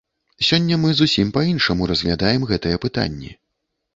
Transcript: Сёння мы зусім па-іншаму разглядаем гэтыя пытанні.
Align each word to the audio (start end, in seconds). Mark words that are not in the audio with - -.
Сёння 0.45 0.77
мы 0.85 0.93
зусім 1.01 1.33
па-іншаму 1.35 1.89
разглядаем 1.91 2.47
гэтыя 2.53 2.81
пытанні. 2.87 3.31